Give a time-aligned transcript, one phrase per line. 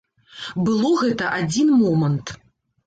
[0.69, 2.39] Было гэта адзін момант.